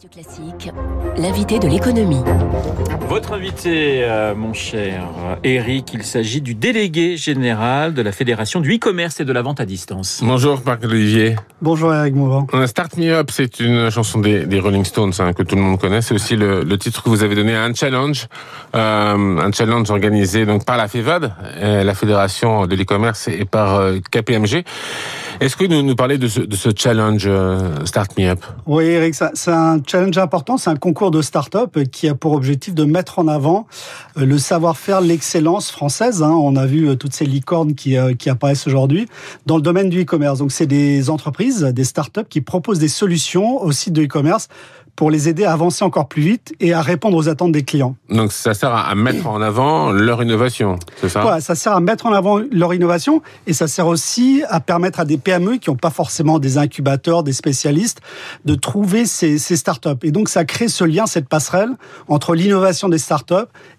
Radio 0.00 0.22
Classique, 0.22 0.72
l'invité 1.18 1.58
de 1.58 1.68
l'économie. 1.68 2.22
Votre 3.10 3.34
invité, 3.34 4.02
euh, 4.04 4.34
mon 4.34 4.54
cher 4.54 5.02
Eric, 5.44 5.92
il 5.92 6.04
s'agit 6.04 6.40
du 6.40 6.54
délégué 6.54 7.18
général 7.18 7.92
de 7.92 8.00
la 8.00 8.10
Fédération 8.10 8.60
du 8.60 8.76
e-commerce 8.76 9.20
et 9.20 9.26
de 9.26 9.32
la 9.32 9.42
vente 9.42 9.60
à 9.60 9.66
distance. 9.66 10.20
Bonjour 10.22 10.58
Marc-Olivier. 10.64 11.36
Bonjour 11.60 11.92
Eric 11.92 12.14
Mouvant. 12.14 12.46
Start 12.66 12.96
Me 12.96 13.12
Up, 13.12 13.28
c'est 13.30 13.60
une 13.60 13.90
chanson 13.90 14.20
des, 14.20 14.46
des 14.46 14.58
Rolling 14.58 14.86
Stones 14.86 15.12
hein, 15.18 15.34
que 15.34 15.42
tout 15.42 15.56
le 15.56 15.60
monde 15.60 15.78
connaît. 15.78 16.00
C'est 16.00 16.14
aussi 16.14 16.34
le, 16.34 16.62
le, 16.62 16.78
titre 16.78 17.02
que 17.02 17.10
vous 17.10 17.22
avez 17.22 17.34
donné 17.34 17.54
à 17.54 17.64
un 17.64 17.74
challenge, 17.74 18.26
euh, 18.74 19.38
un 19.38 19.52
challenge 19.52 19.90
organisé 19.90 20.46
donc 20.46 20.64
par 20.64 20.78
la 20.78 20.88
FEVAD, 20.88 21.34
euh, 21.58 21.84
la 21.84 21.94
Fédération 21.94 22.66
de 22.66 22.74
l'e-commerce, 22.74 23.28
et 23.28 23.44
par 23.44 23.74
euh, 23.74 23.98
KPMG. 24.10 24.64
Est-ce 25.40 25.56
que 25.56 25.64
vous 25.64 25.82
nous 25.82 25.94
parlez 25.94 26.18
de 26.18 26.28
ce, 26.28 26.40
de 26.40 26.54
ce 26.54 26.68
challenge 26.76 27.24
euh, 27.26 27.86
Start 27.86 28.18
Me 28.18 28.28
Up? 28.28 28.44
Oui, 28.66 28.84
Eric, 28.84 29.14
c'est 29.14 29.50
un 29.50 29.80
challenge 29.86 30.18
important. 30.18 30.58
C'est 30.58 30.68
un 30.68 30.76
concours 30.76 31.10
de 31.10 31.22
start-up 31.22 31.78
qui 31.84 32.08
a 32.08 32.14
pour 32.14 32.32
objectif 32.32 32.74
de 32.74 32.84
mettre 32.84 33.18
en 33.18 33.26
avant 33.26 33.66
euh, 34.18 34.26
le 34.26 34.36
savoir-faire, 34.36 35.00
l'excellence 35.00 35.70
française. 35.70 36.22
Hein. 36.22 36.32
On 36.32 36.56
a 36.56 36.66
vu 36.66 36.90
euh, 36.90 36.94
toutes 36.94 37.14
ces 37.14 37.24
licornes 37.24 37.74
qui, 37.74 37.96
qui 38.18 38.28
apparaissent 38.28 38.66
aujourd'hui 38.66 39.08
dans 39.46 39.56
le 39.56 39.62
domaine 39.62 39.88
du 39.88 40.02
e-commerce. 40.02 40.40
Donc, 40.40 40.52
c'est 40.52 40.66
des 40.66 41.08
entreprises, 41.08 41.62
des 41.62 41.84
start-up 41.84 42.26
qui 42.28 42.42
proposent 42.42 42.78
des 42.78 42.88
solutions 42.88 43.62
au 43.62 43.72
site 43.72 43.94
de 43.94 44.02
e-commerce 44.02 44.48
pour 44.96 45.10
les 45.10 45.28
aider 45.28 45.44
à 45.44 45.52
avancer 45.52 45.84
encore 45.84 46.08
plus 46.08 46.22
vite 46.22 46.54
et 46.60 46.72
à 46.72 46.82
répondre 46.82 47.16
aux 47.16 47.28
attentes 47.28 47.52
des 47.52 47.62
clients. 47.62 47.96
Donc 48.08 48.32
ça 48.32 48.54
sert 48.54 48.74
à 48.74 48.94
mettre 48.94 49.26
en 49.26 49.40
avant 49.40 49.92
leur 49.92 50.22
innovation, 50.22 50.78
c'est 51.00 51.08
ça? 51.08 51.22
Voilà, 51.22 51.40
ça 51.40 51.54
sert 51.54 51.72
à 51.72 51.80
mettre 51.80 52.06
en 52.06 52.12
avant 52.12 52.40
leur 52.50 52.74
innovation 52.74 53.22
et 53.46 53.52
ça 53.52 53.68
sert 53.68 53.86
aussi 53.86 54.42
à 54.48 54.60
permettre 54.60 55.00
à 55.00 55.04
des 55.04 55.18
PME 55.18 55.56
qui 55.56 55.70
n'ont 55.70 55.76
pas 55.76 55.90
forcément 55.90 56.38
des 56.38 56.58
incubateurs, 56.58 57.22
des 57.22 57.32
spécialistes, 57.32 58.00
de 58.44 58.54
trouver 58.54 59.06
ces, 59.06 59.38
ces 59.38 59.56
startups. 59.56 59.88
Et 60.02 60.10
donc 60.10 60.28
ça 60.28 60.44
crée 60.44 60.68
ce 60.68 60.84
lien, 60.84 61.06
cette 61.06 61.28
passerelle 61.28 61.70
entre 62.08 62.34
l'innovation 62.34 62.88
des 62.88 62.98
startups 62.98 63.34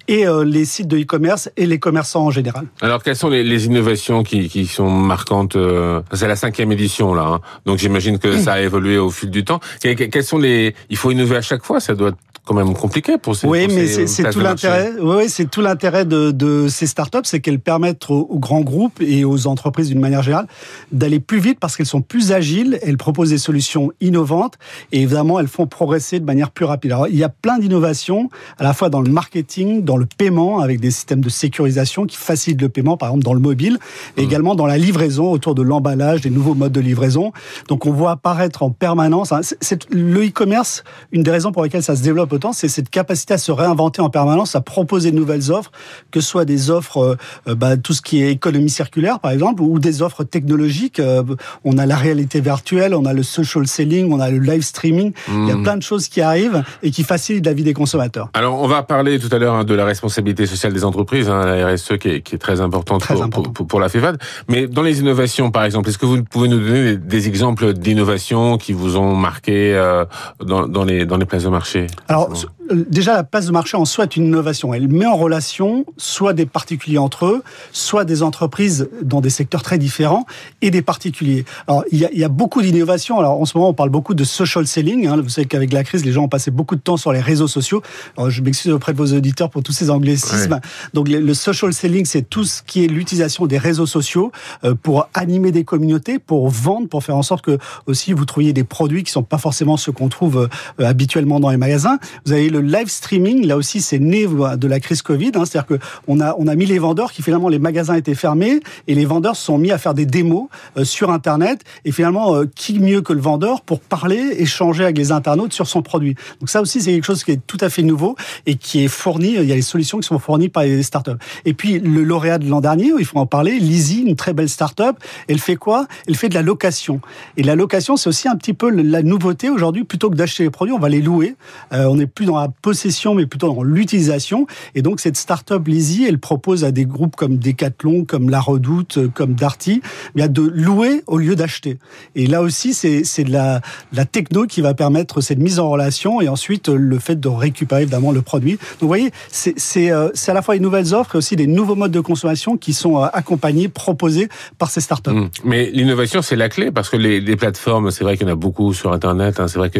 et 0.07 0.27
euh, 0.27 0.43
les 0.43 0.65
sites 0.65 0.87
de 0.87 0.97
e-commerce 0.97 1.49
et 1.57 1.65
les 1.65 1.79
commerçants 1.79 2.25
en 2.25 2.31
général. 2.31 2.65
Alors, 2.81 3.03
quelles 3.03 3.15
sont 3.15 3.29
les, 3.29 3.43
les 3.43 3.65
innovations 3.65 4.23
qui, 4.23 4.49
qui, 4.49 4.65
sont 4.65 4.89
marquantes 4.89 5.55
euh, 5.55 6.01
C'est 6.13 6.27
la 6.27 6.35
cinquième 6.35 6.71
édition 6.71 7.13
là, 7.13 7.23
hein. 7.23 7.41
donc 7.65 7.77
j'imagine 7.77 8.19
que 8.19 8.37
ça 8.37 8.53
a 8.53 8.61
évolué 8.61 8.97
au 8.97 9.09
fil 9.09 9.29
du 9.29 9.43
temps. 9.43 9.59
Quelles 9.81 10.23
sont 10.23 10.37
les 10.37 10.75
Il 10.89 10.97
faut 10.97 11.10
innover 11.11 11.37
à 11.37 11.41
chaque 11.41 11.63
fois, 11.63 11.79
ça 11.79 11.93
doit 11.95 12.11
quand 12.45 12.55
même 12.55 12.73
compliqué 12.73 13.17
pour 13.17 13.35
ces 13.35 13.47
Oui, 13.47 13.67
pour 13.67 13.75
mais 13.75 13.87
ces 13.87 14.07
c'est 14.07 14.29
tout 14.29 14.39
l'intérêt. 14.39 14.93
Oui, 14.99 15.29
c'est 15.29 15.49
tout 15.49 15.61
l'intérêt 15.61 16.05
de, 16.05 16.31
de 16.31 16.67
ces 16.67 16.87
startups, 16.87 17.19
c'est 17.23 17.39
qu'elles 17.39 17.59
permettent 17.59 18.09
aux, 18.09 18.27
aux 18.29 18.39
grands 18.39 18.61
groupes 18.61 18.99
et 19.01 19.23
aux 19.25 19.47
entreprises 19.47 19.89
d'une 19.89 19.99
manière 19.99 20.23
générale 20.23 20.47
d'aller 20.91 21.19
plus 21.19 21.39
vite 21.39 21.59
parce 21.59 21.77
qu'elles 21.77 21.85
sont 21.85 22.01
plus 22.01 22.31
agiles, 22.31 22.79
elles 22.81 22.97
proposent 22.97 23.29
des 23.29 23.37
solutions 23.37 23.91
innovantes 24.01 24.55
et 24.91 25.01
évidemment 25.03 25.39
elles 25.39 25.47
font 25.47 25.67
progresser 25.67 26.19
de 26.19 26.25
manière 26.25 26.49
plus 26.51 26.65
rapide. 26.65 26.91
Alors 26.91 27.07
il 27.07 27.15
y 27.15 27.23
a 27.23 27.29
plein 27.29 27.59
d'innovations 27.59 28.29
à 28.57 28.63
la 28.63 28.73
fois 28.73 28.89
dans 28.89 29.01
le 29.01 29.11
marketing, 29.11 29.83
dans 29.83 29.97
le 29.97 30.05
paiement 30.05 30.59
avec 30.59 30.79
des 30.79 30.91
systèmes 30.91 31.21
de 31.21 31.29
sécurisation 31.29 32.05
qui 32.05 32.17
facilitent 32.17 32.61
le 32.61 32.69
paiement, 32.69 32.97
par 32.97 33.09
exemple 33.09 33.23
dans 33.23 33.33
le 33.33 33.39
mobile, 33.39 33.77
et 34.17 34.23
également 34.23 34.55
dans 34.55 34.65
la 34.65 34.77
livraison 34.77 35.31
autour 35.31 35.53
de 35.55 35.61
l'emballage, 35.61 36.21
des 36.21 36.29
nouveaux 36.29 36.55
modes 36.55 36.71
de 36.71 36.81
livraison. 36.81 37.31
Donc 37.67 37.85
on 37.85 37.91
voit 37.91 38.11
apparaître 38.11 38.63
en 38.63 38.71
permanence. 38.71 39.31
hein, 39.31 39.41
c'est 39.61 39.89
le 39.91 40.25
e-commerce. 40.27 40.83
Une 41.11 41.23
des 41.23 41.31
raisons 41.31 41.51
pour 41.51 41.63
lesquelles 41.63 41.83
ça 41.83 41.95
se 41.95 42.01
développe 42.03 42.30
c'est 42.53 42.67
cette 42.67 42.89
capacité 42.89 43.33
à 43.33 43.37
se 43.37 43.51
réinventer 43.51 44.01
en 44.01 44.09
permanence, 44.09 44.55
à 44.55 44.61
proposer 44.61 45.11
de 45.11 45.15
nouvelles 45.15 45.51
offres, 45.51 45.71
que 46.11 46.19
ce 46.21 46.27
soit 46.27 46.45
des 46.45 46.69
offres, 46.69 46.97
euh, 46.97 47.15
euh, 47.47 47.55
bah, 47.55 47.77
tout 47.77 47.93
ce 47.93 48.01
qui 48.01 48.21
est 48.23 48.31
économie 48.31 48.69
circulaire 48.69 49.19
par 49.19 49.31
exemple, 49.31 49.61
ou 49.61 49.79
des 49.79 50.01
offres 50.01 50.23
technologiques. 50.23 50.99
Euh, 50.99 51.23
on 51.63 51.77
a 51.77 51.85
la 51.85 51.95
réalité 51.95 52.41
virtuelle, 52.41 52.93
on 52.95 53.05
a 53.05 53.13
le 53.13 53.23
social 53.23 53.67
selling, 53.67 54.11
on 54.11 54.19
a 54.19 54.29
le 54.29 54.39
live 54.39 54.61
streaming. 54.61 55.13
Il 55.29 55.47
y 55.47 55.51
a 55.51 55.57
plein 55.57 55.77
de 55.77 55.83
choses 55.83 56.07
qui 56.07 56.21
arrivent 56.21 56.63
et 56.83 56.91
qui 56.91 57.03
facilitent 57.03 57.45
la 57.45 57.53
vie 57.53 57.63
des 57.63 57.73
consommateurs. 57.73 58.29
Alors, 58.33 58.61
on 58.61 58.67
va 58.67 58.83
parler 58.83 59.19
tout 59.19 59.29
à 59.31 59.37
l'heure 59.37 59.55
hein, 59.55 59.63
de 59.63 59.73
la 59.73 59.85
responsabilité 59.85 60.45
sociale 60.45 60.73
des 60.73 60.83
entreprises, 60.85 61.29
hein, 61.29 61.45
la 61.45 61.67
RSE 61.73 61.97
qui 61.99 62.07
est, 62.09 62.21
qui 62.21 62.35
est 62.35 62.37
très 62.37 62.61
importante, 62.61 63.01
Très 63.01 63.13
pour, 63.15 63.23
important. 63.23 63.51
pour- 63.51 63.67
pour 63.67 63.79
la 63.79 63.89
FEVAD. 63.89 64.17
Mais 64.49 64.67
dans 64.67 64.81
les 64.81 64.99
innovations, 64.99 65.51
par 65.51 65.63
exemple, 65.63 65.89
est-ce 65.89 65.97
que 65.97 66.05
vous 66.05 66.23
pouvez 66.23 66.47
nous 66.47 66.59
donner 66.59 66.83
des, 66.83 66.97
des 66.97 67.27
exemples 67.27 67.73
d'innovations 67.73 68.57
qui 68.57 68.73
vous 68.73 68.97
ont 68.97 69.15
marqué 69.15 69.73
euh, 69.75 70.05
dans, 70.43 70.67
dans 70.67 70.83
les 70.83 71.05
dans 71.05 71.17
les 71.17 71.25
places 71.25 71.43
de 71.43 71.49
marché? 71.49 71.87
Alors, 72.07 72.20
justement 72.29 72.53
euh, 72.60 72.60
déjà, 72.73 73.13
la 73.13 73.23
place 73.23 73.45
de 73.45 73.51
marché 73.51 73.77
en 73.77 73.85
soi 73.85 74.05
est 74.05 74.15
une 74.15 74.25
innovation. 74.25 74.73
Elle 74.73 74.87
met 74.87 75.05
en 75.05 75.15
relation 75.15 75.85
soit 75.97 76.33
des 76.33 76.45
particuliers 76.45 76.97
entre 76.97 77.25
eux, 77.25 77.43
soit 77.71 78.05
des 78.05 78.23
entreprises 78.23 78.89
dans 79.01 79.21
des 79.21 79.29
secteurs 79.29 79.63
très 79.63 79.77
différents 79.77 80.25
et 80.61 80.71
des 80.71 80.81
particuliers. 80.81 81.45
Alors, 81.67 81.83
il 81.91 81.99
y 81.99 82.05
a, 82.05 82.11
il 82.11 82.19
y 82.19 82.23
a 82.23 82.29
beaucoup 82.29 82.61
d'innovations. 82.61 83.19
Alors, 83.19 83.39
en 83.39 83.45
ce 83.45 83.57
moment, 83.57 83.69
on 83.69 83.73
parle 83.73 83.89
beaucoup 83.89 84.13
de 84.13 84.23
social 84.23 84.65
selling. 84.67 85.07
hein. 85.07 85.17
Vous 85.21 85.29
savez 85.29 85.47
qu'avec 85.47 85.73
la 85.73 85.83
crise, 85.83 86.05
les 86.05 86.11
gens 86.11 86.23
ont 86.23 86.29
passé 86.29 86.51
beaucoup 86.51 86.75
de 86.75 86.81
temps 86.81 86.97
sur 86.97 87.11
les 87.11 87.19
réseaux 87.19 87.47
sociaux. 87.47 87.81
Alors, 88.17 88.29
je 88.29 88.41
m'excuse 88.41 88.71
auprès 88.71 88.93
de 88.93 88.97
vos 88.97 89.13
auditeurs 89.13 89.49
pour 89.49 89.63
tous 89.63 89.71
ces 89.73 89.89
anglicismes. 89.89 90.59
Donc, 90.93 91.07
le, 91.09 91.19
le 91.19 91.33
social 91.33 91.73
selling, 91.73 92.05
c'est 92.05 92.23
tout 92.29 92.43
ce 92.43 92.61
qui 92.63 92.83
est 92.85 92.87
l'utilisation 92.87 93.45
des 93.47 93.57
réseaux 93.57 93.85
sociaux 93.85 94.31
euh, 94.63 94.75
pour 94.75 95.09
animer 95.13 95.51
des 95.51 95.63
communautés, 95.63 96.19
pour 96.19 96.49
vendre, 96.49 96.87
pour 96.87 97.03
faire 97.03 97.17
en 97.17 97.23
sorte 97.23 97.43
que 97.43 97.57
aussi 97.87 98.13
vous 98.13 98.25
trouviez 98.25 98.53
des 98.53 98.63
produits 98.63 99.03
qui 99.03 99.11
sont 99.11 99.23
pas 99.23 99.37
forcément 99.37 99.77
ceux 99.77 99.91
qu'on 99.91 100.09
trouve 100.09 100.49
euh, 100.79 100.85
habituellement 100.85 101.39
dans 101.39 101.49
les 101.49 101.57
magasins. 101.57 101.99
Vous 102.25 102.31
avez 102.33 102.49
le 102.49 102.60
live 102.61 102.89
streaming, 102.89 103.45
là 103.45 103.57
aussi 103.57 103.81
c'est 103.81 103.99
né 103.99 104.27
de 104.27 104.67
la 104.67 104.79
crise 104.79 105.01
Covid, 105.01 105.31
hein, 105.35 105.43
c'est-à-dire 105.45 105.65
que 105.65 105.83
on 106.07 106.19
a 106.19 106.35
on 106.37 106.47
a 106.47 106.55
mis 106.55 106.65
les 106.65 106.79
vendeurs 106.79 107.11
qui 107.11 107.21
finalement 107.21 107.49
les 107.49 107.59
magasins 107.59 107.95
étaient 107.95 108.15
fermés 108.15 108.59
et 108.87 108.95
les 108.95 109.05
vendeurs 109.05 109.35
se 109.35 109.45
sont 109.45 109.57
mis 109.57 109.71
à 109.71 109.77
faire 109.77 109.93
des 109.93 110.05
démos 110.05 110.47
euh, 110.77 110.83
sur 110.83 111.11
internet 111.11 111.61
et 111.85 111.91
finalement 111.91 112.35
euh, 112.35 112.45
qui 112.55 112.79
mieux 112.79 113.01
que 113.01 113.13
le 113.13 113.21
vendeur 113.21 113.61
pour 113.61 113.79
parler, 113.79 114.35
échanger 114.37 114.83
avec 114.83 114.97
les 114.97 115.11
internautes 115.11 115.53
sur 115.53 115.67
son 115.67 115.81
produit. 115.81 116.15
Donc 116.39 116.49
ça 116.49 116.61
aussi 116.61 116.81
c'est 116.81 116.91
quelque 116.91 117.05
chose 117.05 117.23
qui 117.23 117.31
est 117.31 117.41
tout 117.45 117.57
à 117.61 117.69
fait 117.69 117.83
nouveau 117.83 118.15
et 118.45 118.55
qui 118.55 118.83
est 118.83 118.87
fourni, 118.87 119.35
il 119.35 119.45
y 119.45 119.51
a 119.51 119.55
les 119.55 119.61
solutions 119.61 119.99
qui 119.99 120.07
sont 120.07 120.19
fournies 120.19 120.49
par 120.49 120.63
les 120.63 120.83
startups. 120.83 121.11
Et 121.45 121.53
puis 121.53 121.79
le 121.79 122.03
lauréat 122.03 122.37
de 122.37 122.47
l'an 122.47 122.61
dernier, 122.61 122.91
il 122.97 123.05
faut 123.05 123.17
en 123.17 123.25
parler, 123.25 123.59
Lizzy, 123.59 124.03
une 124.03 124.15
très 124.15 124.33
belle 124.33 124.49
startup, 124.49 124.97
elle 125.27 125.39
fait 125.39 125.55
quoi? 125.55 125.87
Elle 126.07 126.15
fait 126.15 126.29
de 126.29 126.33
la 126.33 126.41
location. 126.41 127.01
Et 127.37 127.43
la 127.43 127.55
location, 127.55 127.97
c'est 127.97 128.09
aussi 128.09 128.27
un 128.27 128.35
petit 128.35 128.53
peu 128.53 128.69
la 128.69 129.01
nouveauté 129.01 129.49
aujourd'hui. 129.49 129.83
Plutôt 129.83 130.09
que 130.09 130.15
d'acheter 130.15 130.43
les 130.43 130.49
produits, 130.49 130.73
on 130.73 130.79
va 130.79 130.89
les 130.89 131.01
louer. 131.01 131.35
Euh, 131.73 131.85
on 131.85 131.95
n'est 131.95 132.07
plus 132.07 132.25
dans 132.25 132.37
la 132.37 132.50
possession, 132.61 133.15
mais 133.15 133.25
plutôt 133.25 133.53
dans 133.53 133.63
l'utilisation. 133.63 134.47
Et 134.75 134.81
donc 134.81 134.99
cette 134.99 135.17
startup 135.17 135.61
elle 136.07 136.19
propose 136.19 136.63
à 136.63 136.71
des 136.71 136.85
groupes 136.85 137.15
comme 137.15 137.37
Decathlon, 137.37 138.05
comme 138.05 138.29
La 138.29 138.39
Redoute, 138.39 138.97
euh, 138.97 139.09
comme 139.13 139.33
Darty, 139.33 139.81
eh 140.15 140.27
de 140.27 140.41
louer 140.41 141.03
au 141.07 141.17
lieu 141.17 141.35
d'acheter. 141.35 141.77
Et 142.15 142.27
là 142.27 142.41
aussi, 142.41 142.73
c'est 142.73 143.23
de 143.23 143.31
la, 143.31 143.61
techno 144.05 144.45
qui 144.45 144.61
va 144.61 144.73
permettre 144.73 145.21
cette 145.21 145.39
mise 145.39 145.59
en 145.59 145.69
relation 145.69 146.21
et 146.21 146.27
ensuite 146.27 146.69
euh, 146.69 146.75
le 146.75 146.99
fait 146.99 147.19
de 147.19 147.27
récupérer 147.27 147.83
évidemment 147.83 148.11
le 148.11 148.21
produit. 148.21 148.53
Donc 148.53 148.81
vous 148.81 148.87
voyez, 148.87 149.11
c'est 149.29 149.91
euh, 149.91 150.09
à 150.27 150.33
la 150.33 150.41
fois 150.41 150.53
les 150.53 150.59
nouvelles 150.59 150.93
offres 150.93 151.15
et 151.15 151.17
aussi 151.17 151.35
des 151.35 151.47
nouveaux 151.47 151.75
modes 151.75 151.91
de 151.91 151.99
consommation 151.99 152.57
qui 152.57 152.73
sont 152.73 152.97
accompagnés, 152.97 153.67
proposés 153.67 154.29
par 154.57 154.69
ces 154.69 154.81
startups. 154.81 155.11
Hum. 155.11 155.29
Mais 155.43 155.69
l'innovation, 155.71 156.21
c'est 156.21 156.35
la 156.35 156.49
clé 156.49 156.71
parce 156.71 156.89
que 156.89 156.97
les, 156.97 157.21
plateformes, 157.35 157.91
c'est 157.91 158.03
vrai 158.03 158.17
qu'il 158.17 158.27
y 158.27 158.29
en 158.29 158.33
a 158.33 158.35
beaucoup 158.35 158.73
sur 158.73 158.91
Internet. 158.91 159.39
hein, 159.39 159.47
c'est 159.47 159.57
vrai 159.57 159.69
que 159.69 159.79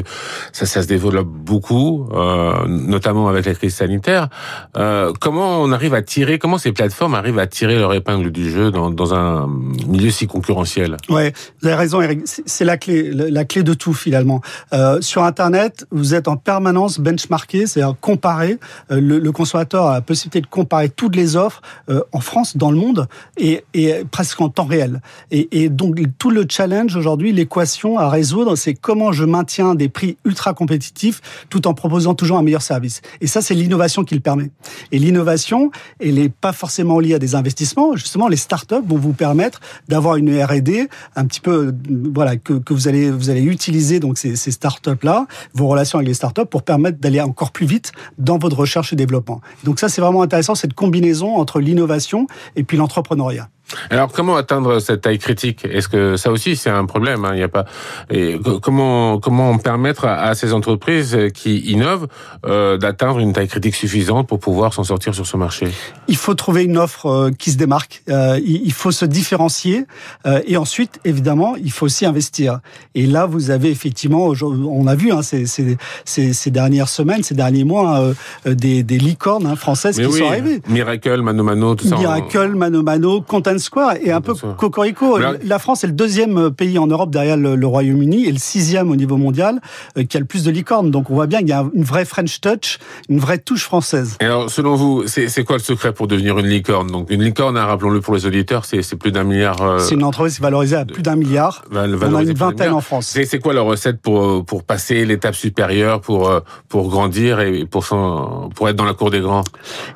ça, 0.51 0.65
se 0.65 0.87
développe 0.87 1.27
beaucoup, 1.27 2.07
notamment 2.67 3.27
avec 3.27 3.45
la 3.45 3.53
crise 3.53 3.75
sanitaire. 3.75 4.29
Euh, 4.77 5.13
comment 5.19 5.61
on 5.61 5.71
arrive 5.71 5.93
à 5.93 6.01
tirer, 6.01 6.39
comment 6.39 6.57
ces 6.57 6.71
plateformes 6.71 7.15
arrivent 7.15 7.39
à 7.39 7.47
tirer 7.47 7.77
leur 7.77 7.93
épingle 7.93 8.31
du 8.31 8.49
jeu 8.49 8.71
dans, 8.71 9.13
un 9.13 9.47
milieu 9.87 10.11
si 10.11 10.27
concurrentiel? 10.27 10.97
Ouais, 11.09 11.33
vous 11.61 11.67
avez 11.67 11.75
raison, 11.75 12.01
Eric. 12.01 12.21
C'est 12.25 12.65
la 12.65 12.77
clé, 12.77 13.11
la 13.11 13.45
clé 13.45 13.63
de 13.63 13.73
tout 13.73 13.93
finalement. 13.93 14.41
Euh, 14.73 15.01
sur 15.01 15.23
Internet, 15.23 15.85
vous 15.91 16.13
êtes 16.13 16.27
en 16.27 16.37
permanence 16.37 16.99
benchmarké, 16.99 17.67
c'est-à-dire 17.67 17.95
comparé. 17.99 18.57
Euh, 18.91 18.99
le, 19.01 19.31
consommateur 19.31 19.85
a 19.85 19.93
la 19.93 20.01
possibilité 20.01 20.41
de 20.41 20.47
comparer 20.47 20.89
toutes 20.89 21.15
les 21.15 21.35
offres 21.35 21.61
euh, 21.89 22.01
en 22.11 22.19
France, 22.19 22.57
dans 22.57 22.71
le 22.71 22.77
monde, 22.77 23.07
et, 23.37 23.63
et 23.73 24.03
presque 24.09 24.39
en 24.41 24.49
temps 24.49 24.65
réel. 24.65 25.01
Et, 25.31 25.63
et 25.63 25.69
donc 25.69 25.99
tout 26.17 26.29
le 26.29 26.45
challenge 26.47 26.95
aujourd'hui, 26.95 27.31
l'équation 27.31 27.97
à 27.97 28.09
résoudre, 28.09 28.55
c'est 28.55 28.73
comment 28.73 29.11
je 29.11 29.23
maintiens 29.23 29.75
des 29.75 29.89
prix 29.89 30.17
ultra 30.25 30.53
compétitifs 30.53 31.21
tout 31.49 31.67
en 31.67 31.73
proposant 31.73 32.13
toujours 32.13 32.37
un 32.37 32.40
meilleur 32.43 32.61
service. 32.61 33.01
Et 33.21 33.27
ça, 33.27 33.41
c'est 33.41 33.53
l'innovation 33.53 34.03
qui 34.03 34.15
le 34.15 34.21
permet. 34.21 34.51
Et 34.91 34.99
l'innovation, 34.99 35.71
elle 35.99 36.15
n'est 36.15 36.29
pas 36.29 36.53
forcément 36.53 36.99
liée 36.99 37.15
à 37.15 37.19
des 37.19 37.35
investissements. 37.35 37.95
Justement, 37.95 38.27
les 38.27 38.37
startups 38.37 38.75
vont 38.85 38.97
vous 38.97 39.13
permettre 39.13 39.59
d'avoir 39.87 40.15
une 40.15 40.41
R&D 40.41 40.87
un 41.15 41.25
petit 41.25 41.41
peu, 41.41 41.73
voilà, 42.13 42.37
que, 42.37 42.53
que 42.53 42.73
vous 42.73 42.87
allez 42.87 43.11
vous 43.11 43.29
allez 43.29 43.43
utiliser 43.43 43.99
donc 43.99 44.17
ces, 44.17 44.35
ces 44.35 44.51
startups 44.51 45.03
là, 45.03 45.27
vos 45.53 45.67
relations 45.67 45.99
avec 45.99 46.07
les 46.07 46.13
startups 46.13 46.45
pour 46.45 46.63
permettre 46.63 46.99
d'aller 46.99 47.21
encore 47.21 47.51
plus 47.51 47.65
vite 47.65 47.91
dans 48.17 48.37
votre 48.37 48.57
recherche 48.57 48.93
et 48.93 48.95
développement. 48.95 49.41
Donc 49.63 49.79
ça, 49.79 49.89
c'est 49.89 50.01
vraiment 50.01 50.21
intéressant 50.21 50.55
cette 50.55 50.73
combinaison 50.73 51.35
entre 51.35 51.59
l'innovation 51.59 52.27
et 52.55 52.63
puis 52.63 52.77
l'entrepreneuriat. 52.77 53.49
Alors 53.89 54.11
comment 54.11 54.35
atteindre 54.35 54.79
cette 54.79 55.01
taille 55.01 55.19
critique? 55.19 55.65
Est-ce 55.65 55.87
que 55.87 56.17
ça 56.17 56.31
aussi 56.31 56.55
c'est 56.55 56.69
un 56.69 56.85
problème 56.85 57.25
hein? 57.25 57.31
Il 57.33 57.39
y 57.39 57.43
a 57.43 57.49
pas. 57.49 57.65
Et 58.09 58.39
comment 58.61 59.19
comment 59.19 59.57
permettre 59.57 60.05
à, 60.05 60.33
ces 60.35 60.53
entreprises 60.53 61.17
qui 61.33 61.59
innovent 61.59 62.07
euh, 62.45 62.77
d'atteindre 62.77 63.19
une 63.19 63.33
taille 63.33 63.47
critique 63.47 63.75
suffisante 63.75 64.27
pour 64.27 64.39
pouvoir 64.39 64.73
s'en 64.73 64.83
sortir 64.83 65.13
sur 65.13 65.25
ce 65.25 65.37
marché? 65.37 65.67
Il 66.07 66.17
faut 66.17 66.33
trouver 66.33 66.63
une 66.63 66.77
offre 66.77 67.05
euh, 67.05 67.31
qui 67.31 67.51
se 67.51 67.57
démarque. 67.57 68.03
Euh, 68.09 68.39
il 68.43 68.73
faut 68.73 68.91
se 68.91 69.05
différencier 69.05 69.85
et 70.45 70.57
ensuite 70.57 70.99
évidemment 71.05 71.55
il 71.55 71.71
faut 71.71 71.85
aussi 71.85 72.05
investir. 72.05 72.59
Et 72.95 73.05
là 73.05 73.25
vous 73.25 73.51
avez 73.51 73.69
effectivement, 73.69 74.33
on 74.41 74.87
a 74.87 74.95
vu 74.95 75.11
hein, 75.11 75.21
ces, 75.21 75.45
ces, 75.45 75.77
ces, 76.05 76.51
dernières 76.51 76.89
semaines, 76.89 77.23
ces 77.23 77.35
derniers 77.35 77.63
mois, 77.63 78.11
des, 78.45 78.83
des 78.83 78.97
licornes 78.97 79.45
hein, 79.45 79.55
françaises 79.55 79.97
qui 79.97 80.11
sont 80.11 80.25
arrivées. 80.25 80.61
Miracle, 80.67 81.21
Mano 81.21 81.43
Mano, 81.43 81.75
tout 81.75 81.87
ça. 81.87 81.97
Miracle, 81.97 82.55
Mano 82.55 82.83
Mano, 82.83 83.21
Content 83.21 83.57
Square 83.61 83.95
et 84.01 84.11
un 84.11 84.21
peu 84.21 84.33
cocorico. 84.33 85.17
La 85.43 85.59
France 85.59 85.83
est 85.83 85.87
le 85.87 85.93
deuxième 85.93 86.51
pays 86.51 86.77
en 86.77 86.87
Europe 86.87 87.11
derrière 87.11 87.37
le, 87.37 87.67
Royaume-Uni 87.71 88.25
et 88.25 88.31
le 88.31 88.37
sixième 88.37 88.91
au 88.91 88.95
niveau 88.95 89.17
mondial 89.17 89.61
euh, 89.97 90.03
qui 90.03 90.17
a 90.17 90.19
le 90.19 90.25
plus 90.25 90.43
de 90.43 90.51
licornes. 90.51 90.91
Donc 90.91 91.09
on 91.09 91.13
voit 91.13 91.27
bien 91.27 91.39
qu'il 91.39 91.49
y 91.49 91.53
a 91.53 91.65
une 91.73 91.83
vraie 91.83 92.05
French 92.05 92.41
touch, 92.41 92.79
une 93.07 93.19
vraie 93.19 93.37
touche 93.37 93.63
française. 93.63 94.17
Et 94.19 94.25
alors 94.25 94.49
selon 94.49 94.75
vous, 94.75 95.07
c'est 95.07 95.43
quoi 95.43 95.57
le 95.57 95.63
secret 95.63 95.93
pour 95.93 96.07
devenir 96.07 96.37
une 96.39 96.47
licorne? 96.47 96.87
Donc 96.87 97.09
une 97.09 97.23
licorne, 97.23 97.57
hein, 97.57 97.65
rappelons-le 97.65 98.01
pour 98.01 98.15
les 98.15 98.25
auditeurs, 98.25 98.65
c'est 98.65 98.95
plus 98.95 99.11
d'un 99.11 99.23
milliard. 99.23 99.61
Euh, 99.61 99.79
c'est 99.79 99.95
une 99.95 100.03
entreprise 100.03 100.39
valorisée 100.39 100.75
à 100.75 100.85
plus 100.85 101.03
d'un 101.03 101.15
milliard. 101.15 101.63
on 101.71 101.77
a 101.77 101.85
une 101.85 102.33
vingtaine 102.33 102.73
en 102.73 102.81
France. 102.81 103.17
C'est 103.25 103.39
quoi 103.39 103.53
la 103.53 103.61
recette 103.61 104.01
pour 104.01 104.43
pour 104.45 104.63
passer 104.63 105.05
l'étape 105.05 105.35
supérieure, 105.35 106.01
pour 106.01 106.29
euh, 106.29 106.39
pour 106.67 106.89
grandir 106.89 107.39
et 107.39 107.65
pour 107.65 107.85
pour 108.55 108.69
être 108.69 108.75
dans 108.75 108.85
la 108.85 108.93
cour 108.93 109.11
des 109.11 109.21
grands? 109.21 109.43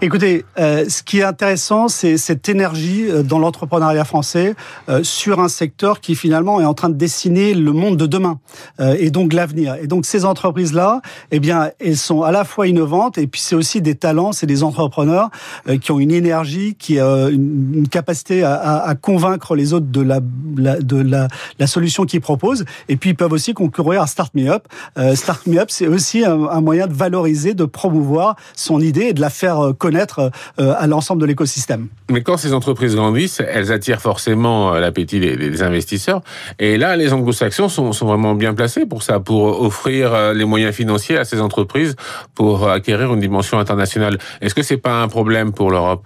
Écoutez, 0.01 0.45
ce 0.57 1.03
qui 1.03 1.19
est 1.19 1.23
intéressant, 1.23 1.88
c'est 1.88 2.17
cette 2.17 2.47
énergie 2.47 3.06
dans 3.23 3.39
l'entrepreneuriat 3.55 4.03
français 4.03 4.55
euh, 4.89 5.01
sur 5.03 5.39
un 5.39 5.47
secteur 5.47 6.01
qui 6.01 6.15
finalement 6.15 6.59
est 6.59 6.65
en 6.65 6.73
train 6.73 6.89
de 6.89 6.95
dessiner 6.95 7.53
le 7.53 7.71
monde 7.71 7.95
de 7.95 8.05
demain 8.05 8.39
euh, 8.79 8.97
et 8.99 9.11
donc 9.11 9.31
l'avenir. 9.31 9.75
Et 9.81 9.87
donc 9.87 10.05
ces 10.05 10.25
entreprises-là, 10.25 11.01
eh 11.31 11.39
bien, 11.39 11.71
elles 11.79 11.97
sont 11.97 12.23
à 12.23 12.31
la 12.31 12.43
fois 12.43 12.67
innovantes 12.67 13.17
et 13.17 13.27
puis 13.27 13.39
c'est 13.39 13.55
aussi 13.55 13.81
des 13.81 13.95
talents, 13.95 14.33
c'est 14.33 14.45
des 14.45 14.63
entrepreneurs 14.63 15.29
euh, 15.69 15.77
qui 15.77 15.91
ont 15.91 15.99
une 15.99 16.11
énergie, 16.11 16.75
qui 16.75 16.99
a 16.99 17.29
une, 17.29 17.87
capacité 17.89 18.43
à, 18.43 18.93
convaincre 18.99 19.55
les 19.55 19.73
autres 19.73 19.85
de 19.85 20.01
la, 20.01 20.19
de 20.19 20.97
la, 20.97 21.27
la 21.59 21.67
solution 21.67 22.05
qu'ils 22.05 22.19
proposent. 22.19 22.65
Et 22.89 22.97
puis 22.97 23.11
ils 23.11 23.15
peuvent 23.15 23.31
aussi 23.31 23.53
concourir 23.53 24.01
à 24.01 24.07
Start 24.07 24.33
Me 24.33 24.49
Up. 24.49 24.67
Start 25.13 25.45
Me 25.45 25.59
Up, 25.59 25.69
c'est 25.69 25.87
aussi 25.87 26.25
un, 26.25 26.61
moyen 26.61 26.87
de 26.87 26.93
valoriser, 26.93 27.53
de 27.53 27.65
promouvoir 27.65 28.35
son 28.55 28.81
idée 28.81 29.03
et 29.03 29.13
de 29.13 29.21
la 29.21 29.29
faire 29.29 29.73
connaître 29.77 30.31
à 30.57 30.87
l'ensemble 30.87 31.21
de 31.21 31.25
l'écosystème. 31.25 31.87
Mais 32.11 32.21
quand 32.21 32.37
ces 32.37 32.53
entreprises 32.53 32.95
grandissent, 32.95 33.34
elles 33.39 33.71
attirent 33.71 34.01
forcément 34.01 34.73
euh, 34.73 34.79
l'appétit 34.79 35.19
des, 35.19 35.63
investisseurs. 35.63 36.21
Et 36.59 36.77
là, 36.77 36.95
les 36.95 37.13
anglo-saxons 37.13 37.69
sont, 37.69 37.91
sont, 37.93 38.05
vraiment 38.05 38.35
bien 38.35 38.53
placés 38.53 38.85
pour 38.85 39.03
ça, 39.03 39.19
pour 39.19 39.61
offrir 39.61 40.13
euh, 40.13 40.33
les 40.33 40.45
moyens 40.45 40.73
financiers 40.73 41.17
à 41.17 41.25
ces 41.25 41.41
entreprises 41.41 41.95
pour 42.33 42.69
acquérir 42.69 43.13
une 43.13 43.19
dimension 43.19 43.59
internationale. 43.59 44.17
Est-ce 44.41 44.53
que 44.53 44.63
c'est 44.63 44.77
pas 44.77 45.01
un 45.01 45.07
problème 45.07 45.53
pour 45.53 45.71
l'Europe? 45.71 46.03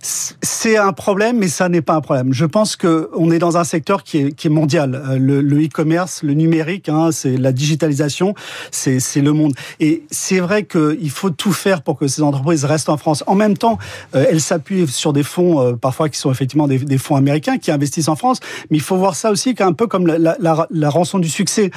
C'est 0.00 0.76
un 0.76 0.92
problème, 0.92 1.38
mais 1.38 1.48
ça 1.48 1.68
n'est 1.68 1.82
pas 1.82 1.94
un 1.94 2.00
problème. 2.00 2.32
Je 2.32 2.44
pense 2.44 2.76
que 2.76 3.10
on 3.16 3.30
est 3.30 3.38
dans 3.38 3.56
un 3.56 3.64
secteur 3.64 4.02
qui 4.02 4.18
est, 4.18 4.32
qui 4.32 4.46
est 4.46 4.50
mondial. 4.50 4.94
Euh, 4.94 5.18
le 5.18 5.64
e-commerce, 5.64 6.22
le, 6.22 6.34
numérique, 6.34 6.88
hein, 6.88 7.10
c'est 7.12 7.36
la 7.36 7.52
digitalisation, 7.52 8.34
c'est 8.70 9.00
le 9.16 9.32
monde. 9.32 9.54
Et 9.80 10.04
c'est 10.10 10.40
vrai 10.40 10.64
qu'il 10.64 11.10
faut 11.10 11.30
tout 11.30 11.52
faire 11.52 11.82
pour 11.82 11.98
que 11.98 12.06
ces 12.06 12.22
entreprises 12.22 12.64
restent 12.64 12.88
en 12.88 12.96
France. 12.96 13.24
En 13.26 13.34
même 13.34 13.56
temps, 13.56 13.78
euh, 14.14 14.26
elles 14.30 14.40
s'appuient 14.40 14.86
sur 14.86 15.12
des 15.12 15.22
fonds, 15.22 15.60
euh, 15.60 15.72
parfois 15.74 16.08
qui 16.08 16.18
sont 16.18 16.30
effectivement 16.30 16.68
des, 16.68 16.78
des, 16.78 16.98
fonds 16.98 17.16
américains 17.16 17.58
qui 17.58 17.70
investissent 17.70 18.08
en 18.08 18.16
France. 18.16 18.40
Mais 18.70 18.76
il 18.76 18.82
faut 18.82 18.96
voir 18.96 19.14
ça 19.14 19.30
aussi 19.30 19.54
un 19.58 19.72
peu 19.72 19.86
comme 19.86 20.06
la, 20.06 20.36
la, 20.38 20.66
la 20.70 20.90
rançon 20.90 21.18
du 21.18 21.28
succès. 21.28 21.70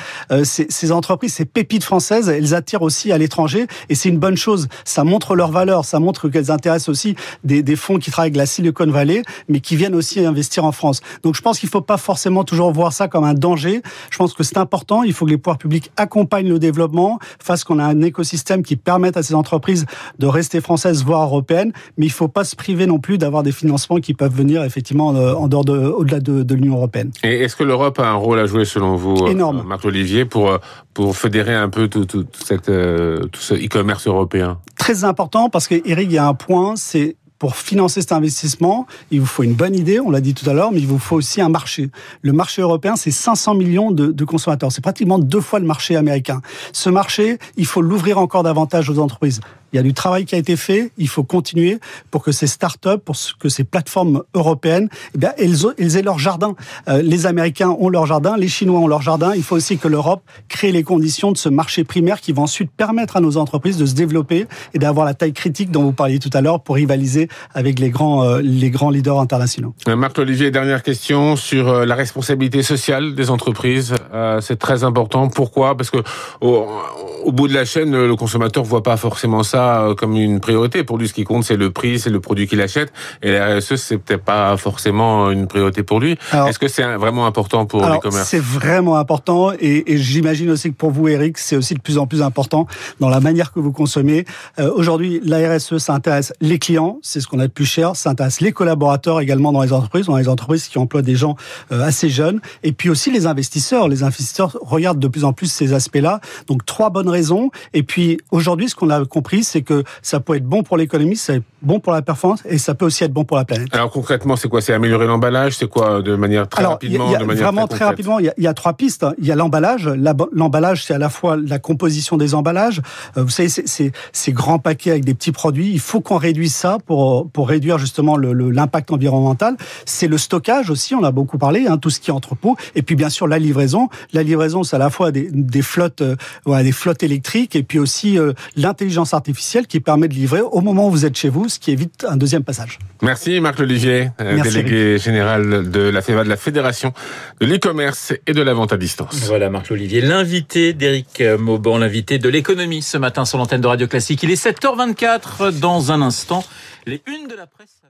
Ces, 0.43 0.67
ces, 0.69 0.91
entreprises, 0.91 1.33
ces 1.33 1.45
pépites 1.45 1.83
françaises, 1.83 2.29
elles 2.29 2.53
attirent 2.53 2.81
aussi 2.81 3.11
à 3.11 3.17
l'étranger, 3.17 3.67
et 3.89 3.95
c'est 3.95 4.09
une 4.09 4.19
bonne 4.19 4.37
chose. 4.37 4.67
Ça 4.85 5.03
montre 5.03 5.35
leur 5.35 5.51
valeur, 5.51 5.85
ça 5.85 5.99
montre 5.99 6.29
qu'elles 6.29 6.51
intéressent 6.51 6.89
aussi 6.89 7.15
des, 7.43 7.63
des 7.63 7.70
fonds 7.75 7.97
qui 7.97 8.11
travaillent 8.11 8.29
avec 8.29 8.37
la 8.37 8.45
Silicon 8.45 8.87
Valley, 8.87 9.23
mais 9.49 9.59
qui 9.59 9.75
viennent 9.75 9.95
aussi 9.95 10.23
investir 10.25 10.65
en 10.65 10.71
France. 10.71 11.01
Donc 11.23 11.35
je 11.35 11.41
pense 11.41 11.59
qu'il 11.59 11.67
ne 11.67 11.71
faut 11.71 11.81
pas 11.81 11.97
forcément 11.97 12.43
toujours 12.43 12.71
voir 12.71 12.93
ça 12.93 13.07
comme 13.07 13.23
un 13.23 13.33
danger. 13.33 13.81
Je 14.09 14.17
pense 14.17 14.33
que 14.33 14.43
c'est 14.43 14.57
important. 14.57 15.03
Il 15.03 15.13
faut 15.13 15.25
que 15.25 15.31
les 15.31 15.37
pouvoirs 15.37 15.57
publics 15.57 15.91
accompagnent 15.97 16.49
le 16.49 16.59
développement, 16.59 17.19
fassent 17.39 17.63
qu'on 17.63 17.79
a 17.79 17.85
un 17.85 18.01
écosystème 18.01 18.63
qui 18.63 18.75
permette 18.75 19.17
à 19.17 19.23
ces 19.23 19.35
entreprises 19.35 19.85
de 20.19 20.27
rester 20.27 20.61
françaises, 20.61 21.03
voire 21.03 21.23
européennes. 21.23 21.71
Mais 21.97 22.05
il 22.05 22.09
ne 22.09 22.13
faut 22.13 22.27
pas 22.27 22.43
se 22.43 22.55
priver 22.55 22.85
non 22.85 22.99
plus 22.99 23.17
d'avoir 23.17 23.43
des 23.43 23.51
financements 23.51 23.97
qui 23.97 24.13
peuvent 24.13 24.35
venir 24.35 24.63
effectivement 24.63 25.15
euh, 25.15 25.33
en 25.33 25.47
dehors 25.47 25.65
de, 25.65 25.77
au-delà 25.77 26.19
de, 26.19 26.43
de 26.43 26.55
l'Union 26.55 26.75
européenne. 26.75 27.11
Et 27.23 27.41
est-ce 27.41 27.55
que 27.55 27.63
l'Europe 27.63 27.99
a 27.99 28.07
un 28.07 28.15
rôle 28.15 28.39
à 28.39 28.45
jouer 28.45 28.65
selon 28.65 28.95
vous, 28.95 29.25
euh, 29.25 29.31
Énorme. 29.31 29.63
Marc 29.65 29.85
Olivier, 29.85 30.25
pour 30.25 30.49
euh, 30.49 30.57
pour 30.93 31.15
fédérer 31.15 31.55
un 31.55 31.69
peu 31.69 31.87
tout, 31.87 32.03
tout, 32.03 32.25
cette, 32.33 32.65
tout 32.65 33.39
ce 33.39 33.53
e-commerce 33.53 34.07
européen? 34.07 34.59
Très 34.77 35.05
important 35.05 35.49
parce 35.49 35.69
que 35.69 35.75
Eric, 35.85 36.09
il 36.09 36.15
y 36.15 36.17
a 36.17 36.27
un 36.27 36.33
point, 36.33 36.75
c'est 36.75 37.15
pour 37.41 37.55
financer 37.55 38.01
cet 38.01 38.11
investissement, 38.11 38.85
il 39.09 39.19
vous 39.19 39.25
faut 39.25 39.41
une 39.41 39.55
bonne 39.55 39.75
idée, 39.75 39.99
on 39.99 40.11
l'a 40.11 40.21
dit 40.21 40.35
tout 40.35 40.47
à 40.47 40.53
l'heure, 40.53 40.71
mais 40.71 40.77
il 40.77 40.85
vous 40.85 40.99
faut 40.99 41.15
aussi 41.15 41.41
un 41.41 41.49
marché. 41.49 41.89
Le 42.21 42.33
marché 42.33 42.61
européen, 42.61 42.95
c'est 42.95 43.09
500 43.09 43.55
millions 43.55 43.89
de, 43.89 44.25
consommateurs. 44.25 44.71
C'est 44.71 44.83
pratiquement 44.83 45.17
deux 45.17 45.41
fois 45.41 45.57
le 45.57 45.65
marché 45.65 45.95
américain. 45.95 46.43
Ce 46.71 46.87
marché, 46.91 47.39
il 47.57 47.65
faut 47.65 47.81
l'ouvrir 47.81 48.19
encore 48.19 48.43
davantage 48.43 48.91
aux 48.91 48.99
entreprises. 48.99 49.39
Il 49.73 49.77
y 49.77 49.79
a 49.79 49.83
du 49.83 49.93
travail 49.93 50.25
qui 50.25 50.35
a 50.35 50.37
été 50.37 50.55
fait. 50.57 50.91
Il 50.97 51.07
faut 51.07 51.23
continuer 51.23 51.79
pour 52.09 52.23
que 52.23 52.31
ces 52.31 52.47
startups, 52.47 52.99
pour 53.03 53.15
que 53.39 53.49
ces 53.49 53.63
plateformes 53.63 54.23
européennes, 54.33 54.89
eh 55.15 55.17
bien, 55.17 55.31
elles, 55.37 55.97
aient 55.97 56.01
leur 56.01 56.19
jardin. 56.19 56.55
Euh, 56.89 57.01
les 57.01 57.25
Américains 57.25 57.75
ont 57.79 57.89
leur 57.89 58.05
jardin, 58.05 58.35
les 58.35 58.49
Chinois 58.49 58.79
ont 58.79 58.87
leur 58.87 59.01
jardin. 59.01 59.33
Il 59.35 59.43
faut 59.43 59.55
aussi 59.55 59.77
que 59.77 59.87
l'Europe 59.87 60.21
crée 60.49 60.71
les 60.71 60.83
conditions 60.83 61.31
de 61.31 61.37
ce 61.37 61.47
marché 61.47 61.83
primaire 61.83 62.19
qui 62.19 62.33
va 62.33 62.41
ensuite 62.41 62.71
permettre 62.71 63.15
à 63.15 63.21
nos 63.21 63.37
entreprises 63.37 63.77
de 63.77 63.85
se 63.85 63.95
développer 63.95 64.45
et 64.73 64.79
d'avoir 64.79 65.05
la 65.05 65.13
taille 65.13 65.33
critique 65.33 65.71
dont 65.71 65.83
vous 65.83 65.93
parliez 65.93 66.19
tout 66.19 66.29
à 66.33 66.41
l'heure 66.41 66.61
pour 66.61 66.75
rivaliser 66.75 67.29
avec 67.53 67.79
les 67.79 67.89
grands, 67.89 68.23
euh, 68.23 68.41
leaders 68.41 69.19
internationaux. 69.19 69.73
Euh, 69.87 69.95
Marc 69.95 70.17
Olivier, 70.19 70.51
dernière 70.51 70.83
question 70.83 71.35
sur 71.35 71.85
la 71.85 71.95
responsabilité 71.95 72.61
sociale 72.63 73.15
des 73.15 73.29
entreprises. 73.29 73.93
C'est 74.41 74.59
très 74.59 74.83
important. 74.83 75.29
Pourquoi? 75.29 75.77
Parce 75.77 75.89
que 75.89 75.99
au, 76.41 77.31
bout 77.31 77.47
de 77.47 77.53
la 77.53 77.65
chaîne, 77.65 77.91
le 77.91 78.15
consommateur 78.15 78.63
voit 78.63 78.83
pas 78.83 78.97
forcément 78.97 79.43
ça 79.43 79.60
euh, 79.61 79.95
comme 79.95 80.15
une 80.15 80.39
priorité. 80.39 80.83
Pour 80.83 80.97
lui, 80.97 81.07
ce 81.07 81.13
qui 81.13 81.23
compte, 81.23 81.43
c'est 81.43 81.57
le 81.57 81.71
prix, 81.71 81.99
c'est 81.99 82.09
le 82.09 82.19
produit 82.19 82.47
qu'il 82.47 82.61
achète. 82.61 82.91
Et 83.21 83.31
la 83.31 83.57
RSE, 83.57 83.75
c'est 83.75 83.97
peut-être 83.97 84.23
pas 84.23 84.55
forcément 84.57 85.31
une 85.31 85.47
priorité 85.47 85.83
pour 85.83 85.99
lui. 85.99 86.17
Est-ce 86.33 86.59
que 86.59 86.67
c'est 86.67 86.83
vraiment 86.95 87.25
important 87.25 87.65
pour 87.65 87.87
les 87.87 87.99
commerces 87.99 88.29
C'est 88.29 88.41
vraiment 88.41 88.97
important. 88.97 89.51
Et, 89.59 89.93
et 89.93 89.97
j'imagine 89.97 90.49
aussi 90.51 90.69
que 90.69 90.75
pour 90.75 90.91
vous, 90.91 91.07
Eric, 91.07 91.37
c'est 91.37 91.55
aussi 91.55 91.73
de 91.73 91.81
plus 91.81 91.97
en 91.97 92.07
plus 92.07 92.21
important 92.21 92.67
dans 92.99 93.09
la 93.09 93.19
manière 93.19 93.51
que 93.51 93.59
vous 93.59 93.71
consommez. 93.71 94.25
Euh, 94.59 94.71
Aujourd'hui, 94.75 95.21
la 95.23 95.55
RSE, 95.55 95.77
ça 95.77 95.93
intéresse 95.93 96.33
les 96.41 96.59
clients, 96.59 96.99
c'est 97.01 97.19
ce 97.19 97.27
qu'on 97.27 97.39
a 97.39 97.47
de 97.47 97.51
plus 97.51 97.65
cher. 97.65 97.95
Ça 97.95 98.09
intéresse 98.09 98.41
les 98.41 98.51
collaborateurs 98.51 99.19
également 99.21 99.51
dans 99.51 99.61
les 99.61 99.73
entreprises, 99.73 100.07
dans 100.07 100.17
les 100.17 100.27
entreprises 100.27 100.67
qui 100.67 100.77
emploient 100.79 101.01
des 101.01 101.15
gens 101.15 101.35
euh, 101.71 101.83
assez 101.83 102.09
jeunes. 102.09 102.41
Et 102.63 102.71
puis 102.71 102.89
aussi 102.89 103.11
les 103.11 103.27
investisseurs. 103.27 103.87
Les 103.87 104.03
investisseurs 104.03 104.57
regardent 104.61 104.99
de 104.99 105.07
plus 105.07 105.23
en 105.23 105.33
plus 105.33 105.51
ces 105.51 105.73
aspects-là. 105.73 106.19
Donc 106.47 106.65
trois 106.65 106.89
bonnes 106.89 107.09
raisons. 107.09 107.51
Et 107.73 107.83
puis 107.83 108.19
aujourd'hui, 108.31 108.69
ce 108.69 108.75
qu'on 108.75 108.89
a 108.89 109.05
compris, 109.05 109.43
c'est 109.51 109.61
que 109.61 109.83
ça 110.01 110.19
peut 110.19 110.35
être 110.35 110.45
bon 110.45 110.63
pour 110.63 110.77
l'économie, 110.77 111.17
c'est 111.17 111.41
bon 111.61 111.79
pour 111.79 111.93
la 111.93 112.01
performance 112.01 112.41
et 112.45 112.57
ça 112.57 112.73
peut 112.73 112.85
aussi 112.85 113.03
être 113.03 113.11
bon 113.11 113.25
pour 113.25 113.37
la 113.37 113.45
planète. 113.45 113.67
Alors 113.73 113.91
concrètement, 113.91 114.35
c'est 114.35 114.47
quoi? 114.47 114.61
C'est 114.61 114.73
améliorer 114.73 115.07
l'emballage? 115.07 115.57
C'est 115.57 115.67
quoi 115.67 116.01
de 116.01 116.15
manière 116.15 116.47
très 116.47 116.63
rapidement 116.63 117.11
de 117.11 117.25
manière 117.25 117.43
Vraiment 117.43 117.67
très, 117.67 117.85
rapidement, 117.85 118.19
il 118.19 118.31
y, 118.37 118.47
a, 118.47 118.53
trois 118.53 118.73
pistes. 118.73 119.05
Il 119.17 119.25
y 119.25 119.31
a 119.31 119.35
l'emballage. 119.35 119.89
L'emballage, 120.31 120.85
c'est 120.85 120.93
à 120.93 120.97
la 120.97 121.09
fois 121.09 121.35
la 121.35 121.59
composition 121.59 122.17
des 122.17 122.33
emballages. 122.33 122.81
Euh, 123.17 123.23
vous 123.23 123.29
savez, 123.29 123.49
c'est 123.49 123.91
ces 124.11 124.31
grands 124.31 124.59
paquets 124.59 124.91
avec 124.91 125.05
des 125.05 125.13
petits 125.13 125.31
produits. 125.31 125.71
Il 125.71 125.79
faut 125.79 126.01
qu'on 126.01 126.17
réduise 126.17 126.55
ça 126.55 126.77
pour 126.85 127.29
pour 127.29 127.49
réduire 127.49 127.77
justement 127.77 128.17
l'impact 128.17 128.91
environnemental. 128.91 129.57
C'est 129.85 130.07
le 130.07 130.17
stockage 130.17 130.69
aussi. 130.69 130.95
On 130.95 131.03
a 131.03 131.11
beaucoup 131.11 131.37
parlé, 131.37 131.67
hein, 131.67 131.77
tout 131.77 131.89
ce 131.89 131.99
qui 131.99 132.09
est 132.09 132.13
entrepôt. 132.13 132.55
Et 132.75 132.81
puis 132.81 132.95
bien 132.95 133.09
sûr 133.09 133.27
la 133.27 133.39
livraison. 133.39 133.89
La 134.13 134.23
livraison, 134.23 134.63
c'est 134.63 134.77
à 134.77 134.79
la 134.79 134.89
fois 134.89 135.11
des, 135.11 135.29
des 135.31 135.61
flottes, 135.61 136.01
euh, 136.01 136.63
des 136.63 136.71
flottes 136.71 137.03
électriques 137.03 137.55
et 137.55 137.63
puis 137.63 137.79
aussi 137.79 138.17
euh, 138.17 138.33
l'intelligence 138.55 139.13
artificielle 139.13 139.40
qui 139.67 139.79
permet 139.79 140.07
de 140.07 140.13
livrer 140.13 140.41
au 140.41 140.61
moment 140.61 140.87
où 140.87 140.91
vous 140.91 141.05
êtes 141.05 141.17
chez 141.17 141.29
vous, 141.29 141.49
ce 141.49 141.59
qui 141.59 141.71
évite 141.71 142.05
un 142.07 142.15
deuxième 142.15 142.43
passage. 142.43 142.79
Merci 143.01 143.39
Marc 143.39 143.59
Olivier, 143.59 144.09
euh, 144.21 144.41
délégué 144.41 144.97
général 144.97 145.69
de 145.69 145.79
la 145.79 146.01
FEVA, 146.01 146.23
de 146.23 146.29
la 146.29 146.37
Fédération 146.37 146.93
de 147.39 147.45
l'e-commerce 147.47 148.13
et 148.27 148.33
de 148.33 148.41
la 148.41 148.53
vente 148.53 148.73
à 148.73 148.77
distance. 148.77 149.15
Voilà 149.25 149.49
Marc 149.49 149.71
Olivier, 149.71 150.01
l'invité 150.01 150.73
d'Éric 150.73 151.23
Mauban, 151.39 151.77
l'invité 151.77 152.19
de 152.19 152.29
l'économie 152.29 152.81
ce 152.81 152.97
matin 152.97 153.25
sur 153.25 153.37
l'antenne 153.37 153.61
de 153.61 153.67
Radio 153.67 153.87
Classique. 153.87 154.21
Il 154.23 154.31
est 154.31 154.43
7h24 154.43 155.59
dans 155.59 155.91
un 155.91 156.01
instant. 156.01 156.43
Les 156.85 157.01
unes 157.07 157.27
de 157.27 157.35
la 157.35 157.47
presse. 157.47 157.80